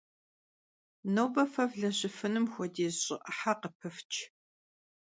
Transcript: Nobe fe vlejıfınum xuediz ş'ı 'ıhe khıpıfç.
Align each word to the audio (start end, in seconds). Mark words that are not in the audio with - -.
Nobe 1.15 1.41
fe 1.53 1.63
vlejıfınum 1.71 2.45
xuediz 2.53 2.95
ş'ı 3.03 3.15
'ıhe 3.27 3.53
khıpıfç. 3.61 4.11